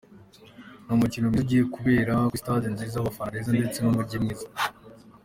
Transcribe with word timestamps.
Ni 0.85 0.91
umukino 0.95 1.25
mwiza 1.29 1.43
ugiye 1.43 1.63
kubera 1.75 2.13
kuri 2.27 2.41
stade 2.43 2.67
nziza, 2.71 2.95
abafana 2.99 3.31
beza, 3.33 3.51
ndetse 3.59 3.77
n’umugi 3.79 4.15
mwiza. 4.23 4.47